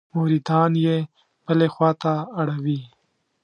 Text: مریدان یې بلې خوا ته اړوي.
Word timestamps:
مریدان 0.15 0.71
یې 0.85 0.95
بلې 1.45 1.67
خوا 1.73 1.89
ته 2.01 2.13
اړوي. 2.39 2.79